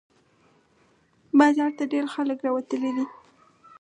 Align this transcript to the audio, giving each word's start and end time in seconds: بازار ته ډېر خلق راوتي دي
بازار 1.39 1.71
ته 1.77 1.83
ډېر 1.93 2.05
خلق 2.13 2.37
راوتي 2.45 2.77
دي 2.81 2.91